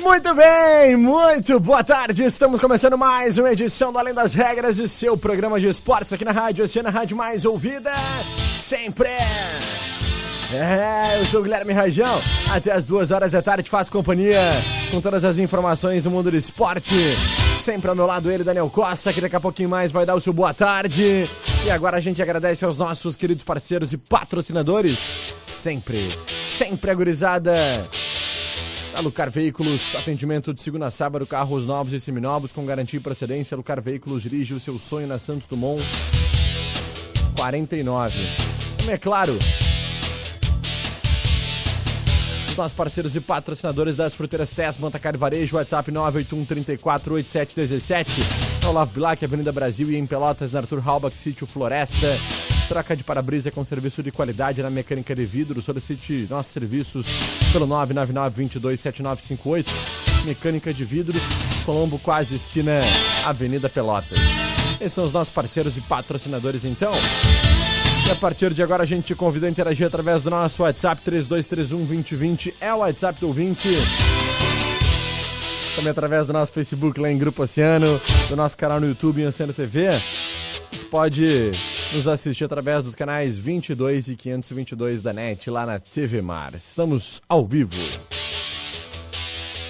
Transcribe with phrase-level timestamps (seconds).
[0.00, 2.24] Muito bem, muito boa tarde.
[2.24, 6.24] Estamos começando mais uma edição do Além das Regras de seu programa de esportes aqui
[6.24, 7.92] na Rádio Oceana, Rádio Mais Ouvida.
[8.56, 9.08] Sempre.
[10.52, 12.20] É, eu sou o Guilherme Rajão.
[12.50, 14.50] Até as duas horas da tarde faço companhia
[14.90, 16.96] com todas as informações do mundo do esporte.
[17.56, 20.20] Sempre ao meu lado ele, Daniel Costa, que daqui a pouquinho mais vai dar o
[20.20, 21.28] seu boa tarde.
[21.64, 25.20] E agora a gente agradece aos nossos queridos parceiros e patrocinadores.
[25.46, 26.08] Sempre,
[26.42, 27.86] sempre agorizada.
[28.94, 33.02] A Lucar Veículos, atendimento de segunda a sábado, carros novos e seminovos com garantia e
[33.02, 33.56] procedência.
[33.56, 35.82] Lucar Veículos dirige o seu sonho na Santos Dumont
[37.34, 38.18] 49.
[38.78, 39.38] Também é claro,
[42.50, 48.66] os nossos parceiros e patrocinadores das fruteiras Tess, Mantacar Varejo, WhatsApp 981 34 8717.
[48.66, 52.18] Olavo Bilac, Avenida Brasil e em Pelotas, na Arthur Halbach, Sítio Floresta.
[52.70, 55.60] Troca de para-brisa com serviço de qualidade na mecânica de vidro.
[55.60, 57.16] Solicite nossos serviços
[57.52, 59.66] pelo 999-227958.
[60.24, 61.20] Mecânica de vidros,
[61.66, 62.80] Colombo, quase esquina
[63.24, 64.20] Avenida Pelotas.
[64.74, 66.92] Esses são os nossos parceiros e patrocinadores, então.
[68.06, 71.02] E a partir de agora a gente te convida a interagir através do nosso WhatsApp
[71.02, 72.54] 3231-2020.
[72.60, 73.68] É o WhatsApp do ouvinte.
[75.74, 79.26] Também através do nosso Facebook lá em Grupo Oceano, do nosso canal no YouTube em
[79.26, 80.00] Oceano TV.
[80.70, 81.50] Tu pode
[81.92, 86.54] nos assistir através dos canais 22 e 522 da NET lá na TV Mar.
[86.54, 87.74] Estamos ao vivo.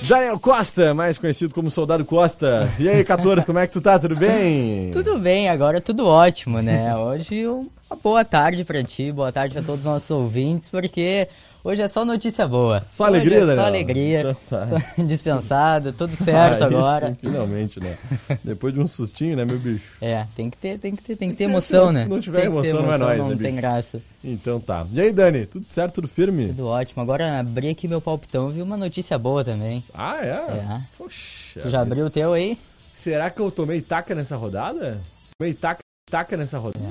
[0.07, 2.69] Daniel Costa, mais conhecido como Soldado Costa.
[2.79, 3.99] E aí, 14, como é que tu tá?
[3.99, 4.91] Tudo bem?
[4.93, 6.97] Tudo bem, agora tudo ótimo, né?
[6.97, 11.29] Hoje uma boa tarde pra ti, boa tarde pra todos os nossos ouvintes, porque
[11.65, 12.83] hoje é só notícia boa.
[12.83, 13.65] Só alegria, é Só Daniel?
[13.67, 14.67] alegria, Então tá.
[14.67, 17.09] só dispensado, tudo certo Aí agora.
[17.09, 17.97] sim, finalmente, né?
[18.45, 19.93] Depois de um sustinho, né, meu bicho?
[20.01, 22.07] É, tem que ter, tem que ter, tem que ter Se emoção, não- né?
[22.09, 23.57] não tiver tem ter emoção, não é nóis, não né, tem bicho?
[23.61, 24.03] graça.
[24.23, 24.87] Então tá.
[24.93, 26.49] E aí, Dani, tudo certo, tudo firme?
[26.49, 27.03] Tudo ótimo.
[27.03, 29.83] Agora abri aqui meu palpitão, vi uma notícia boa também.
[29.95, 30.29] Ah, é?
[30.29, 30.81] É.
[30.99, 31.61] Poxa.
[31.61, 32.59] Tu já abriu o teu aí?
[32.93, 35.01] Será que eu tomei taca nessa rodada?
[35.39, 36.85] Tomei taca, taca nessa rodada?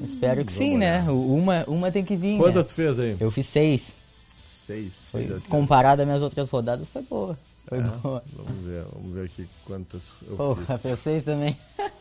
[0.00, 1.04] Espero que vamos sim, né?
[1.08, 2.70] O- Uma, uma tem que vir, Quantas né?
[2.70, 3.16] tu fez aí?
[3.18, 3.96] Eu fiz seis.
[4.46, 5.08] Seis.
[5.10, 5.48] Foi, seis acertos.
[5.50, 7.38] comparado às minhas outras rodadas, foi boa.
[7.68, 8.22] Foi É, boa.
[8.34, 10.82] Vamos ver, vamos ver aqui quantas eu Porra, fiz.
[10.82, 11.56] fez seis também.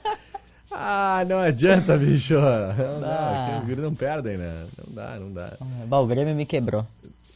[0.77, 2.33] Ah, não adianta, bicho.
[2.33, 4.65] Não dá, aqui os guris não perdem, né?
[4.85, 5.53] Não dá, não dá.
[5.87, 6.85] Bah, o Grêmio me quebrou.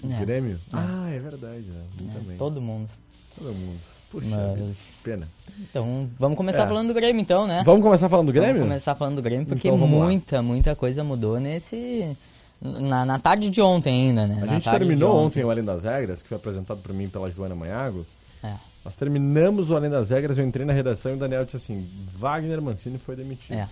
[0.03, 0.25] É.
[0.25, 0.59] Grêmio?
[0.73, 1.83] Ah, é verdade, né?
[2.13, 2.37] Também.
[2.37, 2.89] Todo mundo.
[3.37, 3.79] Todo mundo.
[4.09, 4.27] Puxa
[4.57, 5.29] Mas- pena.
[5.57, 6.67] Então, vamos começar É.
[6.67, 7.61] falando do Grêmio então, né?
[7.65, 8.55] Vamos começar falando do Grêmio?
[8.55, 10.05] Vamos começar falando do Grêmio, porque Então, vamos lá.
[10.05, 12.17] muita, muita coisa mudou nesse...
[12.61, 14.39] Na, na tarde de ontem ainda, né?
[14.41, 17.31] A Na gente terminou ontem o Além das Regras, que foi apresentado por mim pela
[17.31, 18.05] Joana Manhago.
[18.43, 18.53] É.
[18.83, 21.89] Nós terminamos o Além das Regras, eu entrei na redação e o Daniel disse assim:
[22.13, 23.55] Wagner Mancini foi demitido.
[23.55, 23.69] É.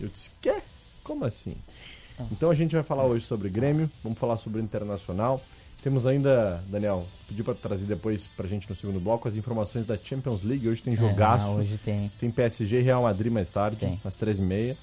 [0.00, 0.56] Eu disse: Quê?
[1.02, 1.56] Como assim?
[2.30, 5.40] Então a gente vai falar hoje sobre Grêmio, vamos falar sobre Internacional.
[5.82, 9.98] Temos ainda, Daniel, pedi pra trazer depois pra gente no segundo bloco as informações da
[9.98, 10.68] Champions League.
[10.68, 11.48] Hoje tem jogaço.
[11.48, 12.08] Ah, hoje tem.
[12.20, 14.00] Tem PSG e Real Madrid mais tarde, Tem.
[14.04, 14.76] às 13h30.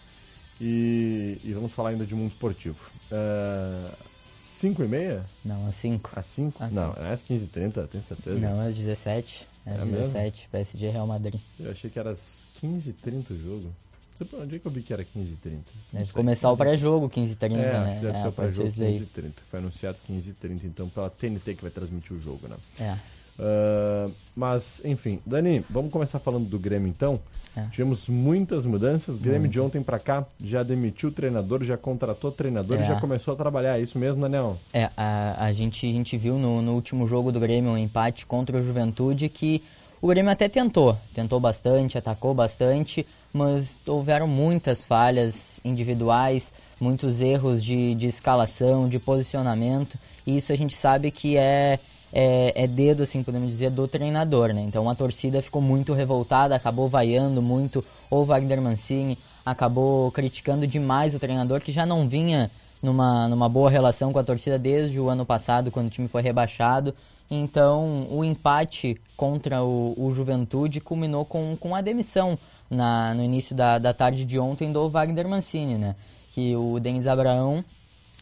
[0.62, 2.90] E, e vamos falar ainda de mundo esportivo.
[3.12, 3.92] Uh,
[4.40, 5.22] 5h30?
[5.45, 6.12] Não, às 5.
[6.16, 6.63] Às 5?
[6.63, 8.39] Às não, é às 15h30, tenho certeza.
[8.39, 9.48] Não, às 17.
[9.66, 9.98] É, É às mesmo?
[9.98, 11.39] 17, PSG Real Madrid.
[11.60, 13.75] Eu achei que era às 15h30 o jogo.
[14.22, 15.51] Não sei onde é que eu vi que era 15h30.
[15.54, 15.62] Não
[15.94, 16.57] Deve sei, começar o 15h30.
[16.57, 18.00] pré-jogo, 15 h 30 É, né?
[18.01, 19.00] deve ser o pré-jogo isso daí.
[19.00, 19.33] 15h30.
[19.45, 22.57] Foi anunciado 15h30, então pela TNT que vai transmitir o jogo, né?
[22.81, 22.98] É.
[23.42, 27.22] Uh, mas, enfim, Dani, vamos começar falando do Grêmio então.
[27.56, 27.63] É.
[27.72, 29.18] Tivemos muitas mudanças.
[29.18, 29.54] Grêmio Muita.
[29.54, 32.86] de ontem pra cá já demitiu o treinador, já contratou treinador e É.
[32.86, 33.80] já começou a trabalhar.
[33.80, 34.57] É isso mesmo, Daniel?
[34.74, 38.25] É, a, a, gente, a gente viu no, no último jogo do Grêmio um empate
[38.25, 39.62] contra o Juventude que
[40.01, 47.62] O Grêmio até tentou, tentou bastante, atacou bastante, mas houveram muitas falhas individuais, muitos erros
[47.62, 51.80] de, de escalação, de posicionamento, e isso a gente sabe que é,
[52.11, 54.61] é, é, dedo, assim, podemos dizer, do treinador, né?
[54.61, 61.13] Então a torcida ficou muito revoltada, acabou vaiando muito o Wagner Mancini, acabou criticando demais
[61.13, 62.50] o treinador, que já não vinha
[62.81, 66.21] numa, numa boa relação com a torcida desde o ano passado, quando o time foi
[66.21, 66.94] rebaixado.
[67.29, 72.39] Então, o empate contra o, o Juventude culminou com, com a demissão
[72.69, 75.95] na, no início da, da tarde de ontem do Wagner Mancini, né?
[76.31, 77.63] Que o Denis Abraão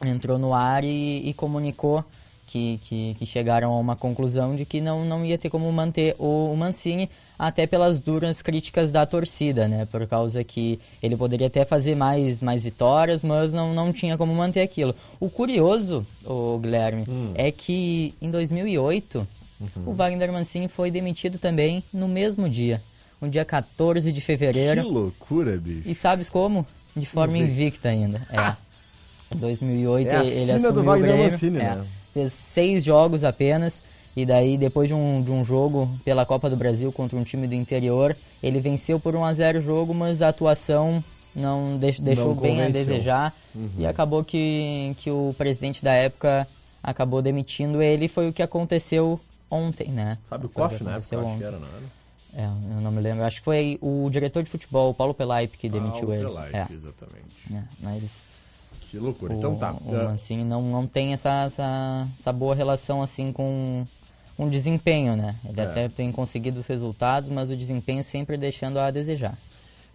[0.05, 2.03] entrou no ar e, e comunicou
[2.47, 6.15] que, que, que, chegaram a uma conclusão de que não, não ia ter como manter
[6.17, 9.85] o, o, Mancini, até pelas duras críticas da torcida, né?
[9.85, 14.33] Por causa que ele poderia até fazer mais, mais vitórias, mas não, não tinha como
[14.33, 14.95] manter aquilo.
[15.19, 17.33] O curioso, o Guilherme, hum.
[17.35, 19.27] é que em 2008
[19.59, 19.83] uhum.
[19.85, 22.81] o Wagner Mancini foi demitido também no mesmo dia,
[23.21, 24.83] no dia 14 de fevereiro.
[24.83, 25.88] Que loucura, bicho.
[25.88, 26.65] E sabes como?
[26.95, 28.25] De forma invicta ainda.
[28.31, 28.38] É.
[28.38, 28.57] Ah.
[29.35, 31.31] Em 2008 é ele assumiu do Wagner o Grêmio.
[31.31, 31.75] Mancini, é.
[31.75, 31.85] né?
[32.17, 33.83] Fez seis jogos apenas.
[34.15, 37.47] E daí, depois de um, de um jogo pela Copa do Brasil contra um time
[37.47, 41.03] do interior, ele venceu por 1 a 0 o jogo, mas a atuação
[41.35, 43.35] não deix, deixou não bem a desejar.
[43.53, 43.69] Uhum.
[43.77, 46.47] E acabou que, que o presidente da época
[46.81, 48.07] acabou demitindo ele.
[48.07, 49.19] Foi o que aconteceu
[49.51, 50.17] ontem, né?
[50.25, 50.95] Fábio Koff, né?
[50.95, 51.97] Acho que era, não era?
[52.33, 53.23] É, eu não me lembro.
[53.23, 56.25] Acho que foi o diretor de futebol, Paulo Pelaipe, que demitiu ah, ele.
[56.25, 56.67] Pelaipe, é.
[56.73, 57.53] exatamente.
[57.53, 58.27] É, mas
[58.89, 59.33] que loucura.
[59.33, 59.71] O, então tá.
[59.73, 63.85] O Mancini não, não tem essa, essa, essa boa relação assim com
[64.37, 65.35] um desempenho, né?
[65.47, 65.63] Ele é.
[65.63, 69.37] até tem conseguido os resultados, mas o desempenho sempre deixando a desejar.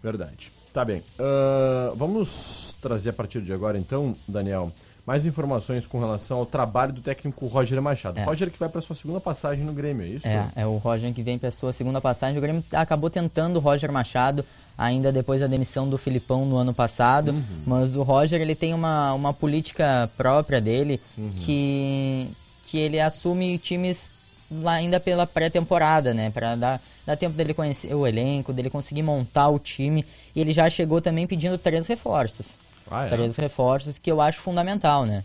[0.01, 0.51] Verdade.
[0.73, 1.03] Tá bem.
[1.19, 4.71] Uh, vamos trazer a partir de agora, então, Daniel,
[5.05, 8.19] mais informações com relação ao trabalho do técnico Roger Machado.
[8.19, 8.23] É.
[8.23, 10.27] Roger que vai para sua segunda passagem no Grêmio, é isso?
[10.27, 12.39] É, é o Roger que vem para sua segunda passagem.
[12.39, 14.43] O Grêmio acabou tentando o Roger Machado
[14.75, 17.43] ainda depois da demissão do Filipão no ano passado, uhum.
[17.67, 21.29] mas o Roger ele tem uma, uma política própria dele uhum.
[21.37, 22.31] que,
[22.63, 24.11] que ele assume times
[24.61, 26.29] lá ainda pela pré-temporada, né?
[26.29, 30.05] Para dar, dar tempo dele conhecer o elenco, dele conseguir montar o time.
[30.35, 32.59] E ele já chegou também pedindo três reforços.
[32.89, 33.09] Ah, é?
[33.09, 35.23] Três reforços que eu acho fundamental, né?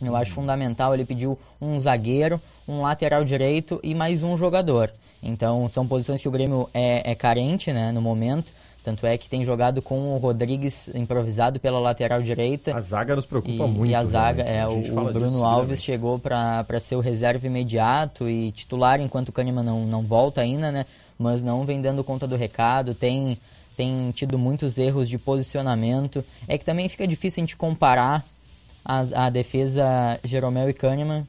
[0.00, 0.94] Eu acho fundamental.
[0.94, 4.92] Ele pediu um zagueiro, um lateral direito e mais um jogador.
[5.22, 7.90] Então são posições que o Grêmio é, é carente, né?
[7.90, 8.52] No momento.
[8.82, 12.76] Tanto é que tem jogado com o Rodrigues improvisado pela lateral direita.
[12.76, 13.86] A zaga nos preocupa e, muito.
[13.86, 18.28] E a zaga, é, a o, o, Bruno Alves chegou para ser o reserva imediato
[18.28, 20.86] e titular enquanto o Kahneman não, não volta ainda, né?
[21.18, 23.36] Mas não vem dando conta do recado, tem,
[23.76, 26.24] tem tido muitos erros de posicionamento.
[26.46, 28.24] É que também fica difícil a gente comparar
[28.84, 31.26] a, a defesa Jeromel e Kahneman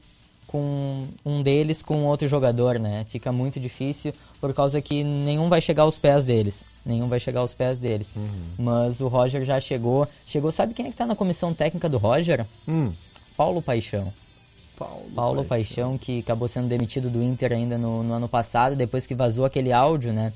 [0.50, 3.06] com um deles com outro jogador, né?
[3.08, 6.66] Fica muito difícil por causa que nenhum vai chegar aos pés deles.
[6.84, 8.10] Nenhum vai chegar aos pés deles.
[8.16, 8.28] Uhum.
[8.58, 10.08] Mas o Roger já chegou.
[10.26, 12.44] Chegou, sabe quem é que tá na comissão técnica do Roger?
[12.66, 12.90] Hum.
[13.36, 14.12] Paulo Paixão.
[14.76, 15.90] Paulo, Paulo Paixão.
[15.90, 15.98] Paixão.
[15.98, 19.72] que acabou sendo demitido do Inter ainda no, no ano passado, depois que vazou aquele
[19.72, 20.32] áudio, né?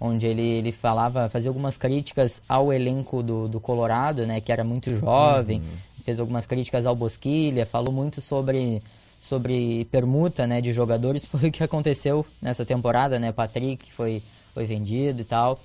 [0.00, 4.62] onde ele, ele falava, fazia algumas críticas ao elenco do, do Colorado, né, que era
[4.62, 6.02] muito jovem, uhum.
[6.04, 8.80] fez algumas críticas ao Bosquilha, falou muito sobre
[9.18, 13.32] sobre permuta né, de jogadores foi o que aconteceu nessa temporada, né?
[13.32, 14.22] Patrick foi,
[14.54, 15.58] foi vendido e tal.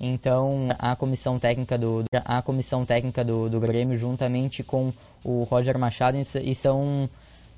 [0.00, 5.78] Então a comissão técnica do a comissão técnica do, do Grêmio juntamente com o Roger
[5.78, 7.08] Machado e são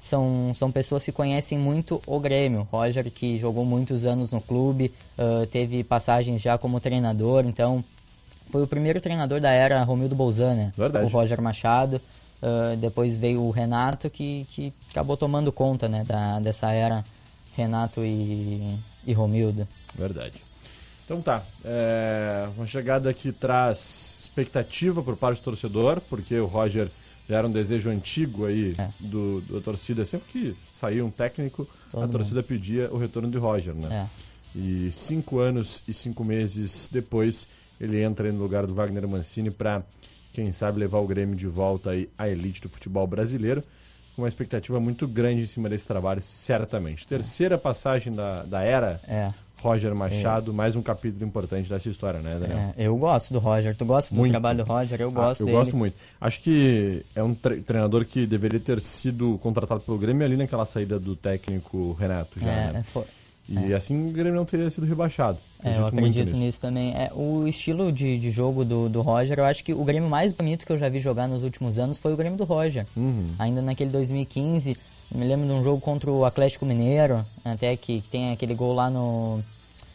[0.02, 2.66] são, são pessoas que conhecem muito o Grêmio.
[2.72, 7.84] Roger que jogou muitos anos no clube, uh, teve passagens já como treinador, então
[8.50, 10.72] foi o primeiro treinador da era Romildo Bolzan, né?
[10.76, 11.06] Verdade.
[11.06, 12.00] O Roger Machado.
[12.42, 17.04] Uh, depois veio o Renato, que, que acabou tomando conta né, da, dessa era
[17.56, 19.68] Renato e, e Romildo.
[19.94, 20.42] Verdade.
[21.04, 26.90] Então tá, é uma chegada que traz expectativa por parte do torcedor, porque o Roger
[27.28, 28.90] já era um desejo antigo aí é.
[28.98, 30.04] do, da torcida.
[30.04, 32.46] Sempre que saía um técnico, Todo a torcida mundo.
[32.46, 34.08] pedia o retorno de Roger, né?
[34.54, 34.58] É.
[34.58, 37.48] E cinco anos e cinco meses depois,
[37.80, 39.82] ele entra no lugar do Wagner Mancini para
[40.32, 43.62] quem sabe levar o Grêmio de volta aí à elite do futebol brasileiro.
[44.14, 47.06] Com uma expectativa muito grande em cima desse trabalho, certamente.
[47.06, 49.32] Terceira passagem da, da era é.
[49.62, 50.54] Roger Machado, é.
[50.54, 52.58] mais um capítulo importante dessa história, né, Daniel?
[52.58, 53.74] É, eu gosto do Roger.
[53.74, 54.28] Tu gosta muito.
[54.28, 55.00] do trabalho do Roger?
[55.00, 55.58] Eu gosto ah, Eu dele.
[55.58, 55.96] gosto muito.
[56.20, 60.66] Acho que é um tre treinador que deveria ter sido contratado pelo Grêmio ali naquela
[60.66, 62.82] saída do técnico Renato já, é, né?
[62.82, 63.04] Foi
[63.48, 63.76] e é.
[63.76, 65.38] assim o Grêmio não teria sido rebaixado.
[65.64, 66.36] É, eu acredito nisso.
[66.36, 66.60] nisso.
[66.60, 66.92] também.
[66.94, 70.32] É, o estilo de, de jogo do, do Roger, eu acho que o Grêmio mais
[70.32, 72.86] bonito que eu já vi jogar nos últimos anos foi o Grêmio do Roger.
[72.96, 73.28] Uhum.
[73.38, 74.76] Ainda naquele 2015,
[75.14, 78.72] me lembro de um jogo contra o Atlético Mineiro, até que, que tem aquele gol
[78.72, 79.40] lá no,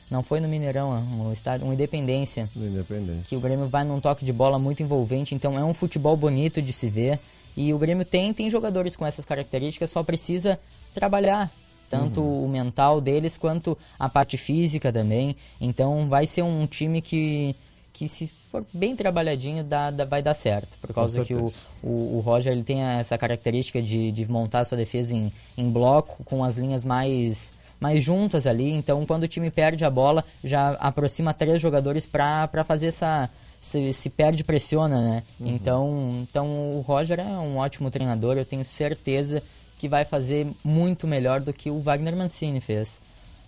[0.10, 2.50] Não foi no Mineirão, um estádio, um Independência.
[2.56, 3.24] Independência.
[3.28, 6.62] Que o Grêmio vai num toque de bola muito envolvente, então é um futebol bonito
[6.62, 7.20] de se ver.
[7.56, 10.60] E o Grêmio tem, tem jogadores com essas características, só precisa
[10.94, 11.52] trabalhar
[11.90, 12.46] tanto uhum.
[12.46, 15.36] o mental deles quanto a parte física também.
[15.60, 17.56] Então vai ser um time que,
[17.94, 20.78] que se for bem trabalhadinho, dá, dá vai dar certo.
[20.80, 21.52] Por causa que o,
[21.84, 26.24] o, o, Roger ele tem essa característica de, de montar sua defesa em, em bloco,
[26.24, 28.72] com as linhas mais mais juntas ali.
[28.72, 33.30] Então, quando o time perde a bola, já aproxima três jogadores para fazer essa.
[33.60, 35.24] Se, se perde, pressiona, né?
[35.40, 35.48] Uhum.
[35.48, 38.38] Então, então, o Roger é um ótimo treinador.
[38.38, 39.42] Eu tenho certeza
[39.78, 43.00] que vai fazer muito melhor do que o Wagner Mancini fez.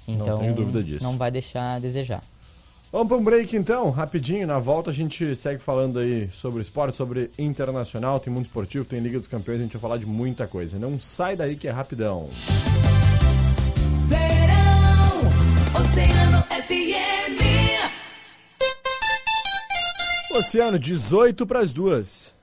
[0.08, 1.04] Então, não tenho dúvida disso.
[1.04, 2.24] Não vai deixar a desejar.
[2.92, 4.48] Vamos para um break então, rapidinho.
[4.48, 9.00] Na volta a gente segue falando aí sobre esporte, sobre internacional, tem mundo esportivo, tem
[9.00, 10.80] Liga dos Campeões, a gente vai falar de muita coisa.
[10.80, 12.30] Não sai daí que é rapidão.
[14.08, 15.20] Verão,
[15.80, 17.40] Oceano FM.
[20.36, 22.39] Oceano, 18 para as duas.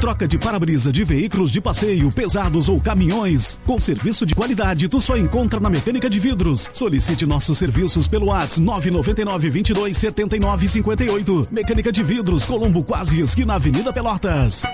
[0.00, 3.60] Troca de para-brisa de veículos de passeio, pesados ou caminhões.
[3.66, 6.70] Com serviço de qualidade, tu só encontra na Mecânica de Vidros.
[6.72, 11.48] Solicite nossos serviços pelo WhatsApp 999 22 79 58.
[11.50, 14.64] Mecânica de Vidros, Colombo Quase, esquina Avenida Pelotas.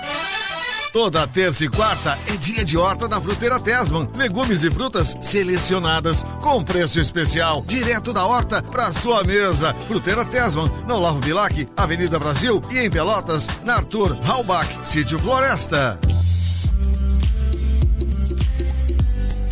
[0.93, 4.09] Toda terça e quarta é dia de horta da Fruteira Tesman.
[4.14, 9.75] Legumes e frutas selecionadas com preço especial, direto da horta para sua mesa.
[9.87, 15.99] Fruteira Tesman, no Olavo Bilac, Avenida Brasil e em Pelotas, na Arthur Halbach, Sítio Floresta.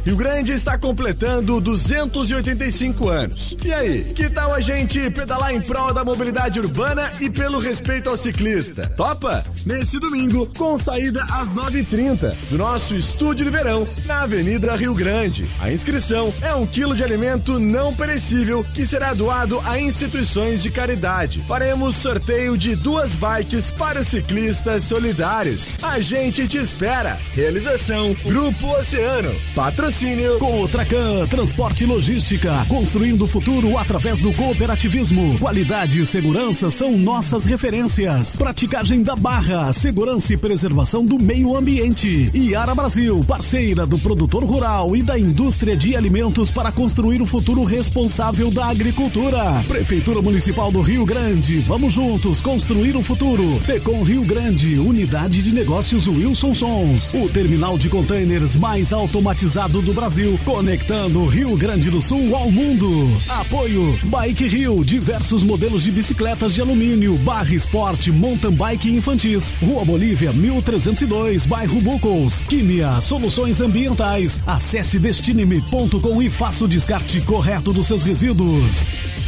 [0.05, 3.57] Rio Grande está completando 285 anos.
[3.65, 8.11] E aí, que tal a gente pedalar em prol da mobilidade urbana e pelo respeito
[8.11, 8.87] ao ciclista?
[8.99, 9.43] Topa?
[9.65, 15.49] Nesse domingo, com saída às 9h30, do nosso estúdio de verão, na Avenida Rio Grande.
[15.59, 20.71] A inscrição é um quilo de alimento não perecível que será doado a instituições de
[20.71, 21.41] caridade.
[21.49, 25.77] Faremos sorteio de duas bikes para ciclistas solidários.
[25.83, 27.19] A gente te espera.
[27.33, 29.35] Realização Grupo Oceano.
[29.55, 35.39] Patrocínio Patrocínio com o Tracan, transporte e logística, construindo o futuro através do cooperativismo.
[35.39, 38.35] Qualidade e segurança são nossas referências.
[38.35, 42.29] Praticagem da barra, segurança e preservação do meio ambiente.
[42.35, 47.63] Iara Brasil, parceira do produtor rural e da indústria de alimentos para construir o futuro
[47.63, 49.63] responsável da agricultura.
[49.69, 53.61] Prefeitura Municipal do Rio Grande, vamos juntos construir o futuro.
[53.65, 57.15] Tecom Rio Grande, unidade de negócios Wilson Sons.
[57.15, 62.89] O terminal de containers mais automatizado do Brasil, conectando Rio Grande do Sul ao mundo.
[63.29, 69.85] Apoio Bike Rio, diversos modelos de bicicletas de alumínio, barra esporte, mountain bike infantis, Rua
[69.85, 72.47] Bolívia 1302, bairro Bucos.
[72.47, 74.41] Químia, soluções ambientais.
[74.47, 79.24] Acesse destineme.com e faça o descarte correto dos seus resíduos.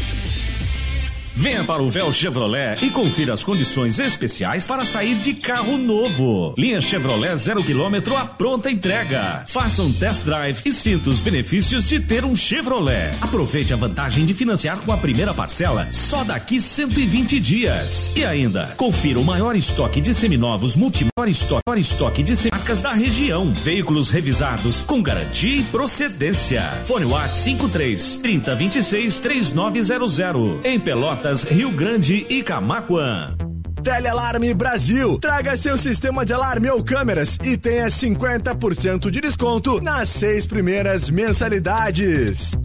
[1.38, 6.54] Venha para o Véu Chevrolet e confira as condições especiais para sair de carro novo.
[6.56, 9.44] Linha Chevrolet zero quilômetro à pronta entrega.
[9.46, 13.10] Faça um test drive e sinta os benefícios de ter um Chevrolet.
[13.20, 18.14] Aproveite a vantagem de financiar com a primeira parcela só daqui 120 dias.
[18.16, 22.80] E ainda, confira o maior estoque de seminovos multi maior estoque, maior estoque de marcas
[22.80, 23.52] da região.
[23.52, 26.62] Veículos revisados com garantia e procedência.
[26.84, 30.64] Fone WhatsApp 53 3026 3900.
[30.64, 30.80] Em
[31.26, 33.35] Pelotas Rio Grande e Camaquã.
[33.83, 35.18] Telealarme Brasil.
[35.18, 41.11] Traga seu sistema de alarme ou câmeras e tenha 50% de desconto nas seis primeiras
[41.11, 42.56] mensalidades.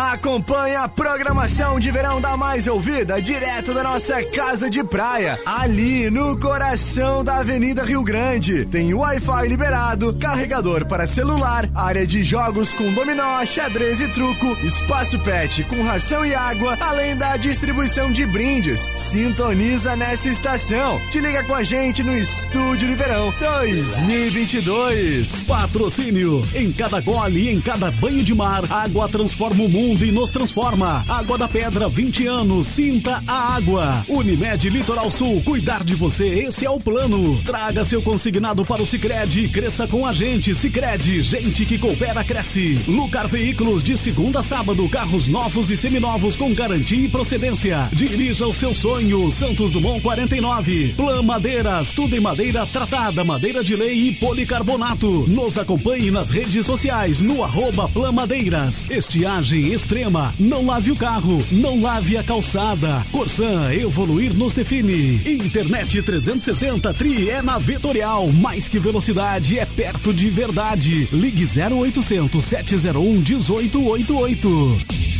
[0.00, 6.08] Acompanhe a programação de verão da Mais Ouvida direto da nossa casa de praia, ali
[6.08, 8.64] no coração da Avenida Rio Grande.
[8.64, 15.18] Tem Wi-Fi liberado, carregador para celular, área de jogos com dominó, xadrez e truco, espaço
[15.18, 18.90] pet com ração e água, além da distribuição de brindes.
[18.94, 20.98] Sintoniza nessa estação.
[21.10, 25.44] Te liga com a gente no Estúdio de Verão 2022.
[25.46, 26.48] Patrocínio.
[26.54, 30.12] Em cada gole e em cada banho de mar, água transforma o mundo mundo e
[30.12, 31.04] nos transforma.
[31.08, 34.04] Água da Pedra, 20 anos, sinta a água.
[34.08, 37.40] Unimed Litoral Sul, cuidar de você, esse é o plano.
[37.42, 40.54] Traga seu consignado para o Sicredi e cresça com a gente.
[40.54, 42.80] Sicredi, gente que coopera cresce.
[42.86, 47.88] Lucar Veículos, de segunda a sábado, carros novos e seminovos com garantia e procedência.
[47.92, 50.94] Dirija o seu sonho, Santos Dumont 49.
[50.96, 55.26] Plan Madeiras, tudo em madeira tratada, madeira de lei e policarbonato.
[55.26, 58.88] Nos acompanhe nas redes sociais, no arroba Plan Madeiras.
[58.88, 60.34] Estiagem extrema.
[60.38, 63.04] Não lave o carro, não lave a calçada.
[63.12, 65.22] Corsan Evoluir nos define.
[65.26, 68.28] Internet 360 Tri é na Vetorial.
[68.32, 71.08] Mais que velocidade, é perto de verdade.
[71.12, 75.19] Ligue 0800 701 1888.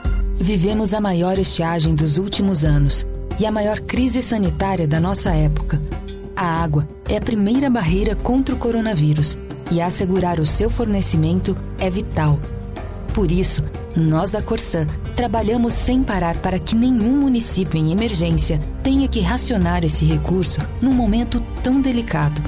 [0.41, 3.05] Vivemos a maior estiagem dos últimos anos
[3.39, 5.79] e a maior crise sanitária da nossa época.
[6.35, 9.37] A água é a primeira barreira contra o coronavírus
[9.69, 12.39] e assegurar o seu fornecimento é vital.
[13.13, 13.63] Por isso,
[13.95, 19.85] nós da Corsã trabalhamos sem parar para que nenhum município em emergência tenha que racionar
[19.85, 22.41] esse recurso num momento tão delicado.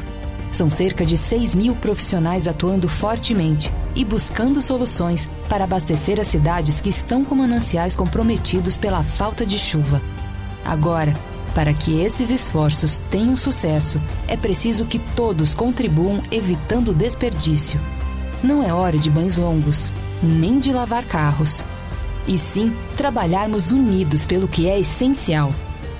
[0.53, 6.79] São cerca de 6 mil profissionais atuando fortemente e buscando soluções para abastecer as cidades
[6.79, 9.99] que estão com mananciais comprometidos pela falta de chuva.
[10.63, 11.11] Agora,
[11.55, 17.81] para que esses esforços tenham sucesso, é preciso que todos contribuam evitando desperdício.
[18.43, 19.91] Não é hora de banhos longos,
[20.21, 21.65] nem de lavar carros.
[22.27, 25.51] E sim trabalharmos unidos pelo que é essencial.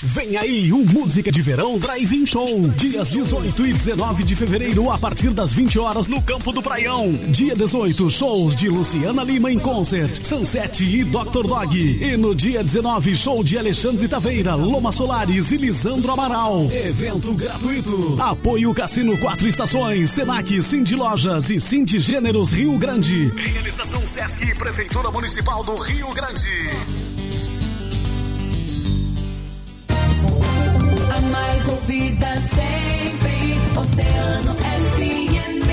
[0.05, 2.69] Vem aí o Música de Verão Drive-In Show.
[2.77, 7.11] Dias 18 e 19 de fevereiro, a partir das 20 horas, no Campo do Praião.
[7.29, 11.47] Dia 18, shows de Luciana Lima em concert, Sunset e Dr.
[11.47, 11.75] Dog.
[11.75, 16.69] E no dia 19, show de Alexandre Taveira, Loma Solares e Lisandro Amaral.
[16.71, 18.21] Evento gratuito.
[18.21, 23.31] Apoio Cassino Quatro Estações, Senac, Cindy Lojas e Cindy Gêneros Rio Grande.
[23.35, 27.04] Realização Sesc Prefeitura Municipal do Rio Grande.
[31.35, 35.67] Mais ouvida sempre, Oceano FM.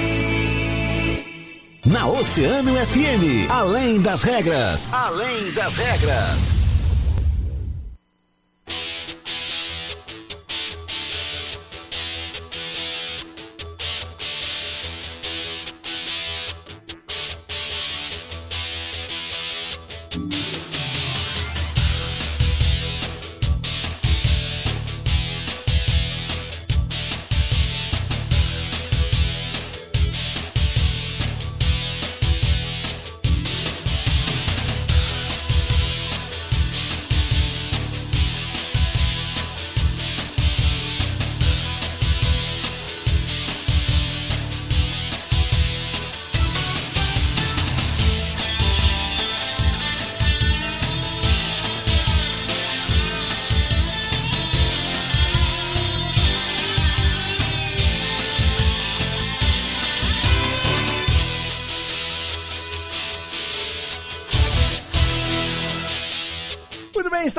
[1.87, 6.72] Na Oceano FM, além das regras, além das regras.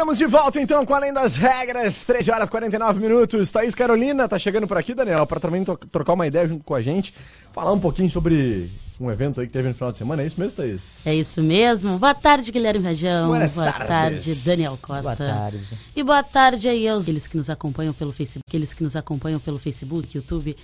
[0.03, 3.49] Estamos de volta então com Além das Regras, 13 horas e 49 minutos.
[3.51, 6.81] Thaís Carolina tá chegando por aqui, Daniel, para também trocar uma ideia junto com a
[6.81, 7.13] gente,
[7.53, 10.21] falar um pouquinho sobre um evento aí que teve no final de semana.
[10.21, 11.07] É isso mesmo, Thaís?
[11.07, 11.97] É isso mesmo.
[11.97, 13.29] Boa tarde, Guilherme Rajão.
[13.29, 13.87] Buenas boa tardes.
[13.87, 15.15] tarde, Daniel Costa.
[15.15, 15.77] Boa tarde.
[15.95, 19.39] E boa tarde aí aos aqueles que nos acompanham pelo Facebook, aqueles que nos acompanham
[19.39, 20.57] pelo Facebook, YouTube,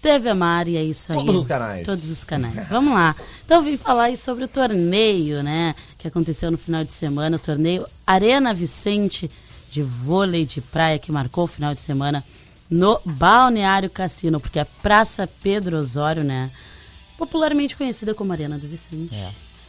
[0.00, 1.18] TV Mari, é isso aí.
[1.18, 1.86] Todos os canais.
[1.86, 2.66] Todos os canais.
[2.70, 3.14] Vamos lá.
[3.44, 7.40] Então vim falar aí sobre o torneio, né, que aconteceu no final de semana, o
[7.40, 9.30] torneio Arena Vicente
[9.70, 12.24] de vôlei de praia que marcou o final de semana
[12.70, 16.50] no Balneário Cassino, porque a Praça Pedro Osório, né,
[17.16, 19.14] popularmente conhecida como Arena do Vicente.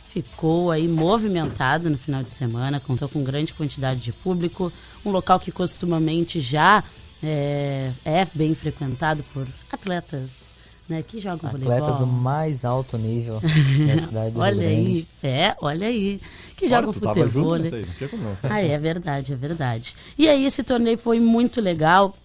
[0.07, 4.71] Ficou aí movimentada no final de semana, contou com grande quantidade de público,
[5.05, 6.83] um local que costumamente já
[7.23, 10.49] é, é bem frequentado por atletas
[10.87, 12.07] né, que jogam Atletas do voleibol.
[12.07, 13.39] mais alto nível
[13.87, 15.07] da cidade do olha Rio Grande.
[15.21, 16.19] aí, é, olha aí,
[16.57, 17.57] que Claro, jogam tava junto, futebol.
[17.59, 17.87] né, Thaís?
[17.87, 18.53] Não tinha como não, certo?
[18.53, 19.93] Ah, é verdade, é verdade.
[20.17, 22.15] E aí esse torneio foi muito legal.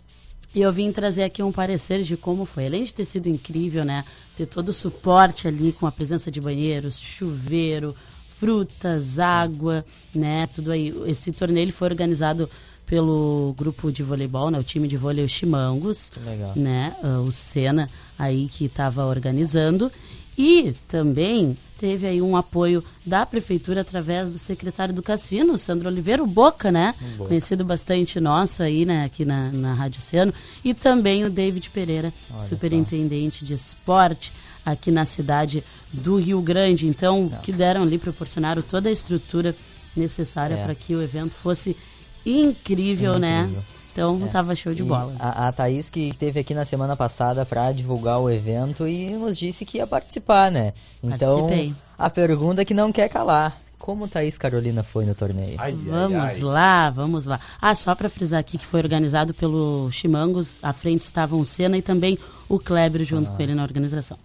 [0.54, 2.66] E eu vim trazer aqui um parecer de como foi.
[2.66, 4.04] Além de ter sido incrível, né?
[4.36, 7.94] Ter todo o suporte ali com a presença de banheiros, chuveiro,
[8.30, 10.46] frutas, água, né?
[10.54, 10.94] Tudo aí.
[11.06, 12.48] Esse torneio ele foi organizado
[12.86, 14.58] pelo grupo de voleibol, né?
[14.58, 16.52] O time de vôlei os Chimangos, legal.
[16.54, 16.94] né?
[17.26, 19.90] o Sena aí que estava organizando.
[20.36, 26.22] E também teve aí um apoio da prefeitura através do secretário do Cassino, Sandro Oliveira,
[26.22, 26.94] o Boca, né?
[27.16, 30.34] Conhecido bastante nosso aí, né, aqui na, na Rádio Oceano.
[30.64, 34.32] E também o David Pereira, Olha superintendente de esporte
[34.66, 36.88] aqui na cidade do Rio Grande.
[36.88, 39.54] Então, que deram ali, proporcionaram toda a estrutura
[39.96, 40.64] necessária É.
[40.64, 41.76] para que o evento fosse
[42.24, 43.42] incrível, né?
[43.42, 43.62] Incrível.
[43.92, 45.14] Então, tava show de E bola.
[45.20, 49.38] A, a Thaís que esteve aqui na semana passada para divulgar o evento e nos
[49.38, 50.72] disse que ia participar, né?
[51.00, 51.74] Então, Participei.
[51.96, 53.63] a pergunta que não quer calar.
[53.84, 55.56] Como Thaís Carolina foi no torneio?
[55.58, 56.40] Ai, ai, Vamos ai.
[56.40, 57.38] lá, vamos lá.
[57.60, 61.76] Ah, só para frisar aqui que foi organizado pelo Chimangos, à frente estavam o Senna
[61.76, 62.18] e também
[62.48, 63.32] o Kleber junto Ah.
[63.36, 64.16] com ele na organização.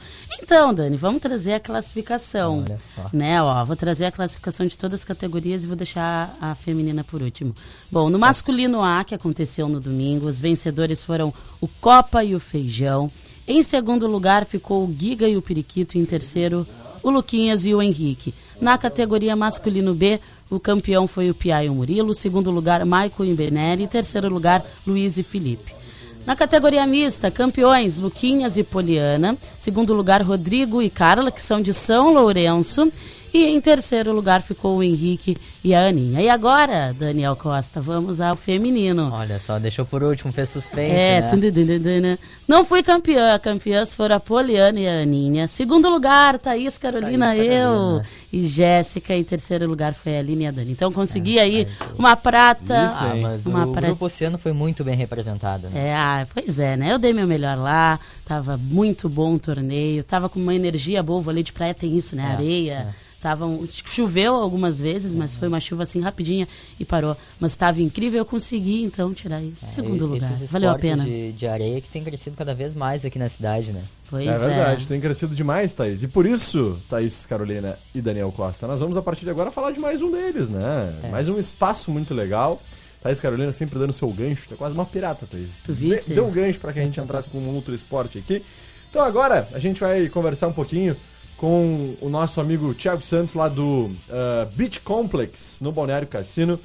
[0.41, 2.59] Então, Dani, vamos trazer a classificação.
[2.63, 3.09] Olha só.
[3.11, 7.03] Né, ó, vou trazer a classificação de todas as categorias e vou deixar a feminina
[7.03, 7.53] por último.
[7.91, 12.39] Bom, no masculino A, que aconteceu no domingo, os vencedores foram o Copa e o
[12.39, 13.11] Feijão.
[13.45, 16.65] Em segundo lugar ficou o Giga e o Periquito, e em terceiro
[17.03, 18.33] o Luquinhas e o Henrique.
[18.59, 23.33] Na categoria masculino B, o campeão foi o Pia e o Murilo, segundo lugar e
[23.33, 25.79] Benelli, e terceiro lugar Luiz e Felipe.
[26.25, 31.73] Na categoria mista, campeões Luquinhas e Poliana, segundo lugar Rodrigo e Carla, que são de
[31.73, 32.91] São Lourenço,
[33.33, 36.21] e em terceiro lugar ficou o Henrique e a Aninha.
[36.21, 39.09] E agora, Daniel Costa, vamos ao feminino.
[39.11, 42.17] Olha só, deixou por último, fez suspense, É, né?
[42.47, 43.37] não fui campeã.
[43.39, 45.47] Campeãs foram a Poliana e a Aninha.
[45.47, 48.05] Segundo lugar, Thaís Carolina, Thaís eu Carolina.
[48.31, 49.15] e Jéssica.
[49.15, 50.71] E terceiro lugar foi a Aline e a Dani.
[50.71, 52.85] Então consegui aí uma prata.
[52.85, 53.87] Isso, Ah, mas uma o prata.
[53.87, 55.87] Grupo Oceano foi muito bem representado, né?
[55.89, 56.91] É, ah, pois é, né?
[56.93, 61.19] Eu dei meu melhor lá, tava muito bom o torneio, tava com uma energia boa,
[61.19, 62.23] o vôlei de praia tem isso, né?
[62.29, 62.77] É, Areia.
[62.77, 63.08] Tava
[63.45, 66.47] um- choveu algumas vezes, mas foi uma chuva assim rapidinha
[66.79, 67.15] e parou.
[67.39, 70.31] Mas estava incrível, eu consegui então tirar esse segundo É, E- lugar.
[70.33, 71.03] Esses Valeu a pena.
[71.03, 73.83] De, de areia que tem crescido cada vez mais aqui na cidade, né?
[74.09, 76.01] Pois É verdade, tem crescido demais, Thaís.
[76.03, 79.71] E por isso, Thaís Carolina e Daniel Costa, nós vamos a partir de agora falar
[79.71, 80.95] de mais um deles, né?
[81.03, 81.09] É.
[81.09, 82.61] Mais um espaço muito legal.
[83.01, 85.61] Thaís Carolina sempre dando seu gancho, tu é quase uma pirata, Thaís.
[85.63, 86.09] Tu visse?
[86.09, 88.43] De- Deu um gancho pra que a gente entrasse com um outro esporte aqui.
[88.89, 90.97] Então agora a gente vai conversar um pouquinho
[91.39, 96.59] com o nosso amigo Thiago Santos lá do ah, Beach Complex, no Balneário Cassino.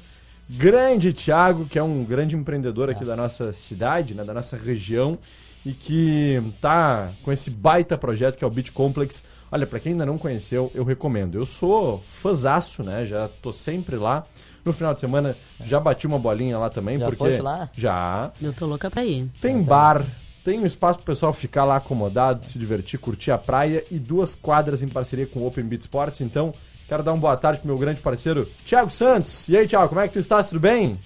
[0.47, 5.17] Grande Thiago, que é um grande empreendedor aqui da nossa cidade, né, da nossa região,
[5.65, 9.23] e que tá com esse baita projeto que é o Beach Complex.
[9.51, 11.35] Olha, pra quem ainda não conheceu, eu recomendo.
[11.35, 13.05] Eu sou fãzaço, né?
[13.05, 14.23] Já tô sempre lá.
[14.63, 17.69] No final de semana já bati uma bolinha lá também, Já porque fosse lá?
[17.75, 19.27] já Eu tô louca pra ir.
[19.41, 20.05] tem bar,
[20.45, 24.35] tem um espaço pro pessoal ficar lá acomodado, se divertir, curtir a praia e duas
[24.35, 26.21] quadras em parceria com o Open Beat Sports.
[26.21, 26.53] Então,
[26.87, 29.49] quero dar uma boa tarde pro meu grande parceiro, Thiago Santos.
[29.49, 30.47] E aí, Thiago, como é que tu estás?
[30.47, 30.99] Tudo bem?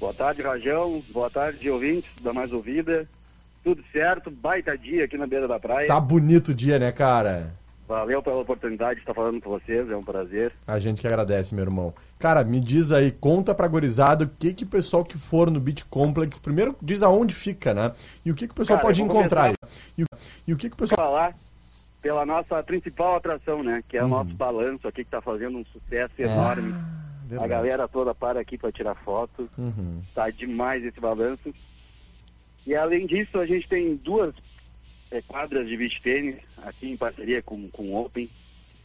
[0.00, 1.02] Boa tarde, Rajão.
[1.12, 3.06] Boa tarde, ouvintes da Mais Ouvida.
[3.62, 5.86] Tudo certo, baita dia aqui na beira da praia.
[5.86, 7.54] Tá bonito o dia, né, cara?
[7.90, 10.52] Valeu pela oportunidade de estar falando com vocês, é um prazer.
[10.64, 11.92] A gente que agradece, meu irmão.
[12.20, 15.58] Cara, me diz aí, conta pra gorizada o que que o pessoal que for no
[15.58, 17.90] Beach Complex, primeiro diz aonde fica, né?
[18.24, 19.54] E o que que o pessoal Cara, pode encontrar aí.
[19.98, 20.06] E o,
[20.46, 21.00] e o que que o pessoal...
[21.04, 21.34] Falar
[22.00, 23.82] pela nossa principal atração, né?
[23.88, 24.10] Que é o Uhum.
[24.10, 26.72] nosso balanço aqui, que tá fazendo um sucesso enorme.
[26.72, 27.48] A Ah, Verdade.
[27.50, 29.50] galera toda para aqui para tirar foto.
[29.58, 30.00] Uhum.
[30.14, 31.52] Tá demais esse balanço.
[32.64, 34.32] E além disso, a gente tem duas
[35.10, 38.28] eh, quadras de beach tênis aqui em parceria com, com o Open.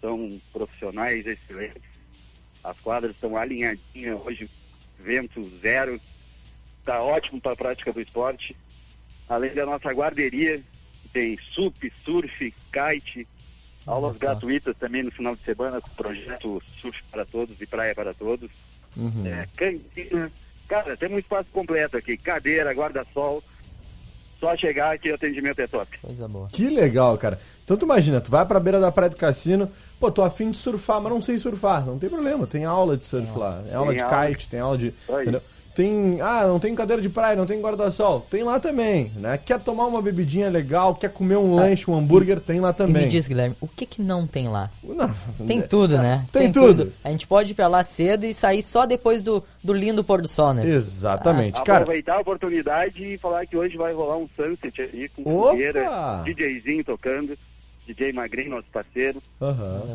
[0.02, 1.82] São profissionais excelentes.
[2.64, 4.50] As quadras estão alinhadinhas hoje,
[5.00, 6.00] vento zero.
[6.84, 8.56] Tá ótimo para a prática do esporte.
[9.28, 10.62] Além da nossa guarderia,
[11.12, 13.28] tem sup, surf, kite,
[13.86, 14.28] aulas só.
[14.28, 18.14] gratuitas também no final de semana com o projeto Surf para Todos e Praia para
[18.14, 18.52] Todos.
[18.96, 19.26] Uhum.
[19.26, 20.32] É, cantina.
[20.68, 22.18] Cara, temos um espaço completo aqui.
[22.18, 23.44] Cadeira, guarda-sol.
[24.40, 25.98] Só chegar que o atendimento é top.
[26.02, 26.48] Coisa boa.
[26.52, 27.40] Que legal, cara.
[27.64, 30.58] Então tu imagina, tu vai pra beira da praia do cassino, pô, tô afim de
[30.58, 31.86] surfar, mas não sei surfar.
[31.86, 33.64] Não tem problema, tem aula de surf lá.
[33.72, 34.28] É aula Tem de aula.
[34.28, 34.94] kite, tem aula de.
[35.78, 35.86] Aí.
[35.86, 38.26] Tem, ah, não tem cadeira de praia, não tem guarda-sol.
[38.30, 39.38] Tem lá também, né?
[39.38, 43.04] Quer tomar uma bebidinha legal, quer comer um lanche, um hambúrguer, tem lá E também.
[43.04, 44.70] me diz, Guilherme, o que que não tem lá?
[44.84, 45.12] Não,
[45.46, 46.26] Tem tudo, né?
[46.32, 46.94] Tem tudo.
[47.04, 50.22] A gente pode ir pra lá cedo e sair só depois do, do lindo pôr
[50.22, 50.66] do sol, né?
[50.68, 51.62] Exatamente.
[51.64, 56.24] Cara, Aproveitar a oportunidade e falar que hoje vai rolar um sunset ali com fogueira,
[56.24, 57.38] DJzinho tocando,
[57.86, 59.22] DJ Magrinho, nosso parceiro,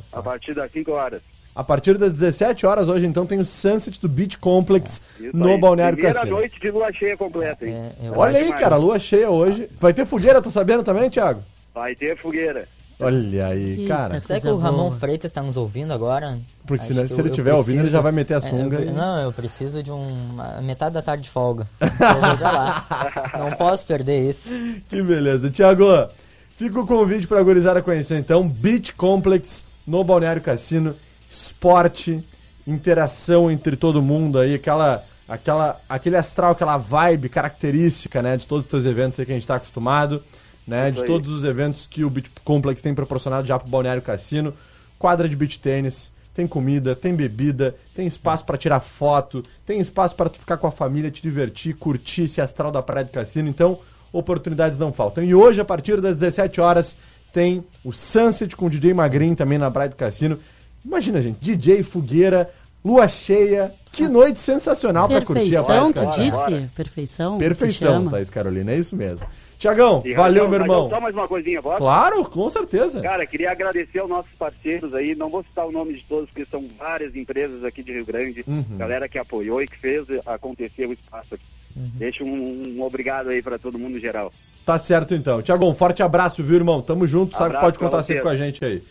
[0.00, 0.18] só.
[0.18, 1.22] a partir das 5 horas.
[1.54, 5.48] A partir das 17 horas hoje, então, tem o Sunset do Beach Complex Isso no
[5.48, 5.58] aí.
[5.60, 6.36] Balneário Primeira Cassino.
[6.36, 7.74] noite de lua cheia completa, hein?
[8.02, 8.60] É, Olha aí, demais.
[8.60, 9.68] cara, lua cheia hoje.
[9.80, 11.42] Vai ter fogueira, tô sabendo também, Thiago?
[11.74, 12.66] Vai ter fogueira.
[13.02, 14.20] Olha aí, Eita, cara.
[14.20, 14.92] Será que o Ramon boa.
[15.00, 16.38] Freitas está nos ouvindo agora?
[16.66, 18.76] Porque se, se ele estiver ouvindo, ele já vai meter a É, sunga.
[18.76, 21.66] eu- e- não, eu preciso de um, uma- metade da tarde de folga.
[21.80, 23.32] Eu vou pra lá.
[23.40, 24.50] Não posso perder isso.
[24.86, 25.50] Que beleza.
[25.50, 25.86] Tiago,
[26.50, 28.46] fica o convite pra gurizada conhecer então.
[28.46, 30.94] Beach Complex no Balneário Cassino.
[31.30, 32.26] Esporte,
[32.66, 38.64] interação entre todo mundo aí, aquela, aquela, aquele astral, aquela vibe característica, né, de todos
[38.64, 40.22] os teus eventos aí que a gente tá acostumado,
[40.66, 44.52] né, de todos os eventos que o Beach Complex tem proporcionado já pro Balneário Cassino.
[44.98, 50.14] Quadra de beach tênis, tem comida, tem bebida, tem espaço pra tirar foto, tem espaço
[50.16, 53.48] pra tu ficar com a família, te divertir, curtir esse astral da Praia do Cassino.
[53.48, 53.78] Então,
[54.12, 55.24] oportunidades não faltam.
[55.24, 56.96] E hoje, a partir das 17 horas,
[57.32, 60.38] tem o Sunset com o DJ Magrin também na Praia do Cassino.
[60.84, 62.48] Imagina, gente, DJ, fogueira,
[62.84, 63.74] lua cheia.
[63.92, 66.36] Que noite sensacional pra curtir a Praia Perfeição, tu disse?
[66.36, 66.70] Bora.
[66.76, 67.38] Perfeição?
[67.38, 68.08] Perfeição.
[68.08, 69.26] Thaís Carolina, é isso mesmo.
[69.58, 70.88] Tiagão, E, valeu, meu irmão.
[70.88, 71.78] Só mais uma coisinha, posso?
[71.78, 73.00] Claro, com certeza.
[73.02, 76.46] Cara, queria agradecer aos nossos parceiros aí, não vou citar o nome de todos, porque
[76.48, 78.64] são várias empresas aqui de Rio Grande, Uhum.
[78.78, 81.44] galera que apoiou e que fez acontecer o espaço aqui.
[81.74, 84.32] Deixa um, um obrigado aí pra todo mundo em geral.
[84.64, 85.42] Tá certo então.
[85.42, 86.80] Tiagão, um forte abraço, viu, irmão?
[86.80, 88.82] Tamo junto, sabe que Abraço pode contar sempre com a gente aí.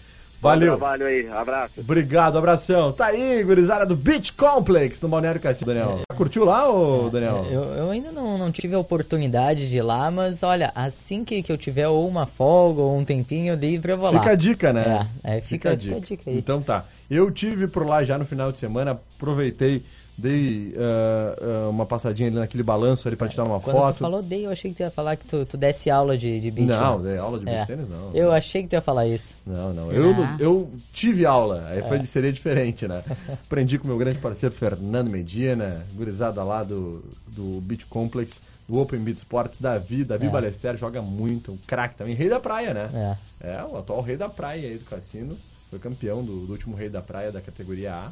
[0.41, 0.77] Bom Valeu.
[0.77, 1.73] trabalho aí, abraço.
[1.77, 2.93] Obrigado, abração.
[2.93, 5.99] Tá aí, gurizada do Beach Complex no Balneário Cassino, Daniel.
[6.15, 7.45] Curtiu lá, ô Daniel?
[7.51, 11.43] Eu, eu ainda não, não tive a oportunidade de ir lá, mas olha, assim que,
[11.43, 14.19] que eu tiver ou uma folga ou um tempinho livre, eu vou lá.
[14.19, 15.09] Fica a dica, né?
[15.23, 16.37] É, é, fica- fica a dica aí.
[16.37, 16.85] Então tá.
[17.09, 19.83] Eu tive por lá já no final de semana, aproveitei,
[20.19, 23.93] dei ah, ah, uma passadinha ali naquele balanço ali pra tirar uma Quando foto.
[23.95, 26.39] tu falou dei, eu achei que tu ia falar que tu, tu desse aula de,
[26.39, 26.67] de beach.
[26.69, 27.11] Não, né?
[27.11, 27.65] dei aula de beach É.
[27.65, 28.11] tênis, não.
[28.13, 29.35] Eu achei que tu ia falar isso.
[29.45, 29.91] Não, não.
[29.91, 31.81] Eu, eu tive aula, aí É.
[31.81, 33.03] foi, seria diferente, né?
[33.45, 38.99] Aprendi com meu grande parceiro Fernando Medina, gurizada lá do, do Beach Complex, do Open
[38.99, 40.29] Beat Sports, Davi, Davi É.
[40.29, 43.17] Balester joga muito, um craque também, rei da praia, né?
[43.41, 43.55] É.
[43.57, 45.37] É, o atual rei da praia aí do cassino,
[45.69, 48.11] foi campeão do, do último rei da praia da categoria A.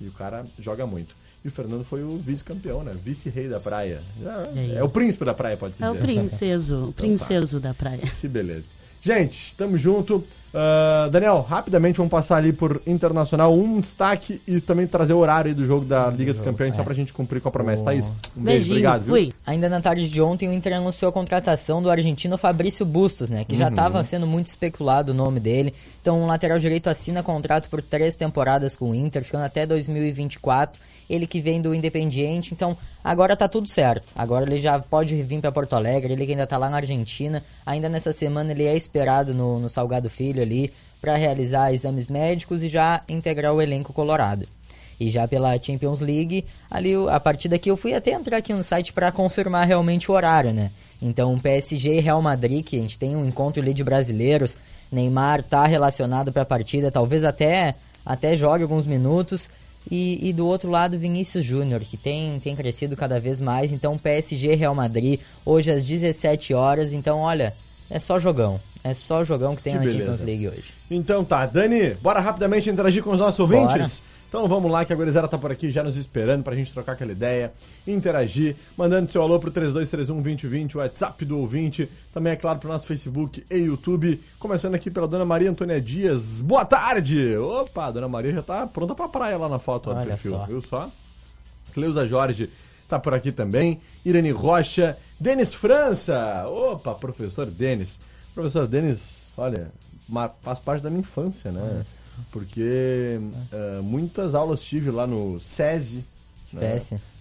[0.00, 1.16] E o cara joga muito.
[1.44, 2.92] E o Fernando foi o vice-campeão, né?
[3.02, 4.02] Vice-rei da praia.
[4.54, 6.04] É, é o príncipe da praia, pode-se É o dizer.
[6.04, 8.02] princeso, o princeso da praia.
[8.20, 8.74] Que beleza.
[9.00, 10.22] Gente, tamo junto.
[10.58, 13.54] Ah, Daniel, rapidamente vamos passar ali por Internacional.
[13.54, 16.82] Um destaque e também trazer o horário aí do jogo da Liga dos Campeões, só
[16.82, 17.84] pra gente cumprir com a promessa.
[17.84, 19.00] Thaís, um beijo, Beijinho, obrigado.
[19.02, 19.14] viu?
[19.14, 19.32] fui.
[19.46, 23.44] Ainda na tarde de ontem, o Inter anunciou a contratação do argentino Fabrício Bustos, né?
[23.44, 25.74] Que já estava sendo muito especulado o nome dele.
[26.00, 30.80] Então, o lateral direito assina contrato por três temporadas com o Inter, ficando até 2024.
[31.10, 32.54] Ele que vem do Independiente.
[32.54, 34.14] Então, agora tá tudo certo.
[34.16, 36.14] Agora ele já pode vir para Porto Alegre.
[36.14, 37.42] Ele que ainda tá lá na Argentina.
[37.66, 42.62] Ainda nessa semana, ele é esperado no, no Salgado Filho ali para realizar exames médicos
[42.62, 44.46] e já integrar o elenco colorado.
[44.98, 48.62] E já pela Champions League, ali a partir daqui eu fui até entrar aqui no
[48.62, 50.70] site para confirmar realmente o horário, né?
[51.02, 54.56] Então, PSG e Real Madrid, que a gente tem um encontro ali de brasileiros,
[54.90, 57.74] Neymar tá relacionado para a partida, talvez até
[58.06, 59.50] até jogue alguns minutos.
[59.90, 63.70] E, e do outro lado, Vinícius Júnior, que tem, tem crescido cada vez mais.
[63.70, 66.92] Então, PSG Real Madrid, hoje às 17 horas.
[66.92, 67.54] Então, olha,
[67.90, 68.60] é só jogão.
[68.88, 70.04] É só jogão que tem Que na beleza.
[70.04, 70.74] Champions League hoje.
[70.88, 74.00] Então tá, Dani, bora rapidamente interagir com os nossos ouvintes?
[74.28, 76.92] Então vamos lá, que a gurizada tá por aqui já nos esperando pra gente trocar
[76.92, 77.52] aquela ideia,
[77.84, 82.86] interagir, mandando seu alô pro 3231-2020, o WhatsApp do ouvinte, também é claro pro nosso
[82.86, 86.40] Facebook e YouTube, começando aqui pela Dona Maria Antônia Dias.
[86.40, 87.36] Boa tarde!
[87.36, 90.08] Opa, a Dona Maria já tá pronta pra praia lá na foto ó, do Olha
[90.08, 90.44] perfil, só.
[90.44, 90.90] viu só?
[91.72, 92.50] Cleusa Jorge
[92.86, 93.80] tá por aqui também.
[94.04, 94.96] Irene Rocha.
[95.18, 96.46] Denis França.
[96.48, 98.00] Opa, professor Denis.
[98.36, 99.72] Professor Denis, olha,
[100.42, 101.82] faz parte da minha infância, né?
[101.84, 102.00] Só.
[102.30, 103.18] Porque
[103.50, 106.04] ah, muitas aulas tive lá no SESI.
[106.52, 106.76] né?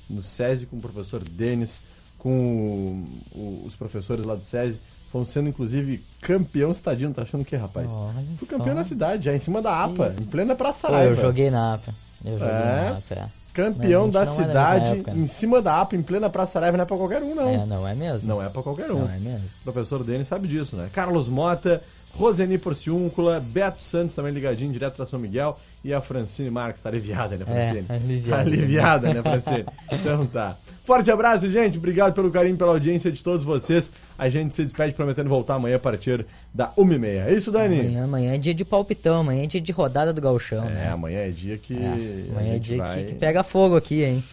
[0.10, 1.82] No SESI com o professor Denis,
[2.20, 4.80] com o- os professores lá do SESI.
[5.12, 7.14] Fomos sendo, inclusive, campeão estadino.
[7.14, 7.94] Tá achando o quê, rapaz?
[7.94, 8.58] Olha Fui só.
[8.58, 11.76] campeão na cidade, já em cima da APA, em plena Praça Pô, eu joguei na
[11.76, 11.96] APA.
[12.24, 12.90] Eu joguei É.
[12.92, 13.16] na APA.
[13.16, 13.45] é.
[13.56, 15.22] Campeão Não, da é da cidade, época, né?
[15.22, 17.48] em cima da APA, em plena Praça Saraiva, não é pra qualquer um, não.
[17.48, 18.28] É, não é mesmo.
[18.28, 19.00] Não é pra qualquer um.
[19.00, 19.48] Não é mesmo.
[19.62, 20.90] O professor Denis sabe disso, né?
[20.92, 21.82] Carlos Mota,
[22.16, 26.90] Roseni Porciúncula, Beto Santos também ligadinho, direto da São Miguel, e a Francine Marques, tá
[26.90, 27.86] aliviada, né, Francine?
[27.90, 28.30] É, aliviada.
[28.30, 29.66] Tá aliviada, né, Francine?
[29.92, 30.58] Então tá.
[30.86, 31.78] Forte abraço, gente.
[31.78, 33.92] Obrigado pelo carinho, pela audiência de todos vocês.
[34.18, 37.28] A gente se despede prometendo voltar amanhã a partir da 1h30.
[37.28, 37.80] É isso, Dani?
[37.82, 40.90] Amanhã, amanhã é dia de palpitão, amanhã é dia de rodada do gauchão, É, né?
[40.90, 41.76] amanhã é dia que.
[41.76, 42.98] É, amanhã é dia vai...
[42.98, 44.24] que, que pega fogo aqui, hein?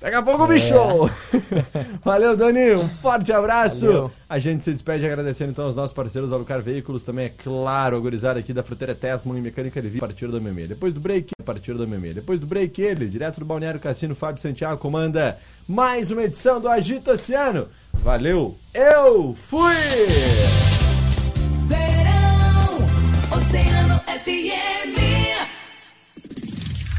[0.00, 0.74] Pega fogo, bicho!
[2.04, 2.76] Valeu, Dani.
[2.76, 3.86] Um forte abraço.
[3.86, 4.10] Valeu.
[4.28, 8.00] A gente se despede agradecendo então aos nossos parceiros Alucar Veículos, também é claro, a
[8.00, 10.68] gurizada aqui da Fruteira Tesman e Mecânica de a partir da Memê.
[10.68, 12.14] Depois do break, a partir da Memê.
[12.14, 16.68] Depois do break, ele, direto do Balneário Cassino, Fábio Santiago, comanda mais uma edição do
[16.68, 17.66] Agito Oceano.
[17.92, 20.77] Valeu, eu fui!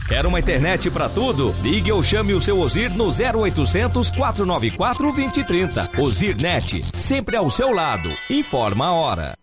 [0.10, 1.54] Quer uma internet pra tudo?
[1.62, 5.91] Ligue ou chame o seu Ozir no 0800 494 2030.
[6.00, 8.10] Ozir Net, sempre ao seu lado.
[8.28, 9.38] Informa a hora.